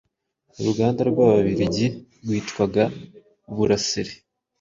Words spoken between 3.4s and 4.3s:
Buraserie